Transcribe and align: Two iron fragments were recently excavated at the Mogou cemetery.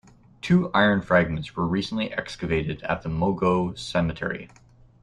Two 0.41 0.71
iron 0.73 1.03
fragments 1.03 1.55
were 1.55 1.67
recently 1.67 2.11
excavated 2.11 2.81
at 2.81 3.03
the 3.03 3.09
Mogou 3.09 3.77
cemetery. 3.77 4.49